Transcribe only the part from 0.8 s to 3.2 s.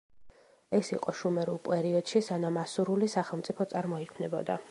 იყო შუმერულ პერიოდში, სანამ ასურული